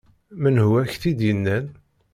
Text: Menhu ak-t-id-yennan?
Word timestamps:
Menhu 0.41 0.69
ak-t-id-yennan? 0.81 1.65